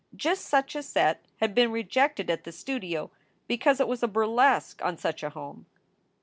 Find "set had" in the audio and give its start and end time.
0.81-1.53